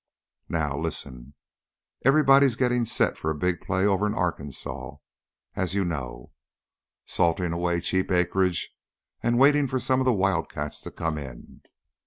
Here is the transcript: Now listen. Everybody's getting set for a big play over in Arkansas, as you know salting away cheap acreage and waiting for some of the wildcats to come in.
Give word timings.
Now 0.49 0.75
listen. 0.79 1.35
Everybody's 2.03 2.55
getting 2.55 2.85
set 2.85 3.19
for 3.19 3.29
a 3.29 3.35
big 3.37 3.61
play 3.61 3.85
over 3.85 4.07
in 4.07 4.15
Arkansas, 4.15 4.95
as 5.55 5.75
you 5.75 5.85
know 5.85 6.31
salting 7.05 7.53
away 7.53 7.81
cheap 7.81 8.11
acreage 8.11 8.71
and 9.21 9.37
waiting 9.37 9.67
for 9.67 9.79
some 9.79 10.01
of 10.01 10.07
the 10.07 10.11
wildcats 10.13 10.81
to 10.81 10.91
come 10.91 11.19
in. 11.19 11.61